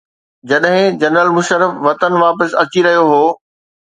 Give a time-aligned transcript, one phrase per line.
[0.49, 3.23] جڏهن جنرل مشرف وطن واپس اچي رهيو هو.